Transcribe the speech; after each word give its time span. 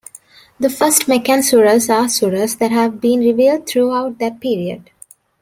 The 0.59 0.71
First 0.71 1.07
Meccan 1.07 1.41
surahs 1.41 1.87
are 1.87 2.05
surahs 2.05 2.57
that 2.57 2.71
have 2.71 2.99
been 2.99 3.19
revealed 3.19 3.67
throughout 3.69 4.17
that 4.17 4.39
period. 4.41 4.89